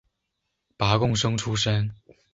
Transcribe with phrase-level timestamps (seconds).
[0.77, 1.93] 拔贡生出身。